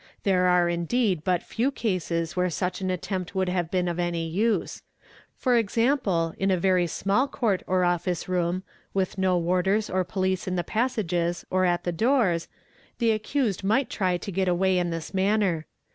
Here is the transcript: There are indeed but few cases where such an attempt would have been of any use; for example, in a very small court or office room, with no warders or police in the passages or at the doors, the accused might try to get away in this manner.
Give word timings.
There 0.23 0.47
are 0.47 0.67
indeed 0.67 1.23
but 1.23 1.43
few 1.43 1.69
cases 1.69 2.35
where 2.35 2.49
such 2.49 2.81
an 2.81 2.89
attempt 2.89 3.35
would 3.35 3.49
have 3.49 3.69
been 3.69 3.87
of 3.87 3.99
any 3.99 4.27
use; 4.27 4.81
for 5.37 5.55
example, 5.55 6.33
in 6.39 6.49
a 6.49 6.57
very 6.57 6.87
small 6.87 7.27
court 7.27 7.61
or 7.67 7.83
office 7.83 8.27
room, 8.27 8.63
with 8.95 9.19
no 9.19 9.37
warders 9.37 9.91
or 9.91 10.03
police 10.03 10.47
in 10.47 10.55
the 10.55 10.63
passages 10.63 11.45
or 11.51 11.65
at 11.65 11.83
the 11.83 11.91
doors, 11.91 12.47
the 12.97 13.11
accused 13.11 13.63
might 13.63 13.91
try 13.91 14.17
to 14.17 14.31
get 14.31 14.47
away 14.47 14.79
in 14.79 14.89
this 14.89 15.13
manner. 15.13 15.67